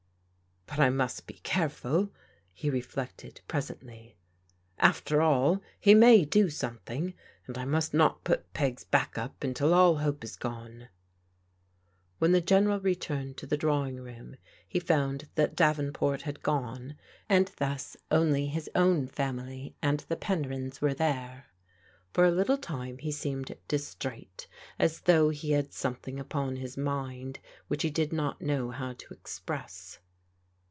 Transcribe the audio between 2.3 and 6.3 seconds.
he reflected presently. "After all, he may